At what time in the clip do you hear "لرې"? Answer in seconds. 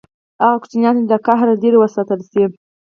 1.61-1.77